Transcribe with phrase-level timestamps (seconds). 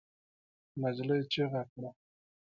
[0.81, 1.89] نجلۍ چیغه کړه.